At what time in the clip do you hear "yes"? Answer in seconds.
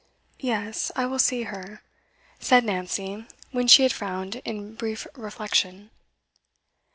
0.39-0.91